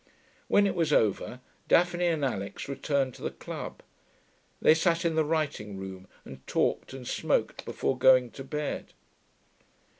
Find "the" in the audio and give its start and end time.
3.21-3.29, 5.13-5.23